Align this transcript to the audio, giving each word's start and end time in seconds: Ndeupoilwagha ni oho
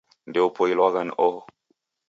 Ndeupoilwagha 0.29 1.01
ni 1.05 1.13
oho 1.27 1.41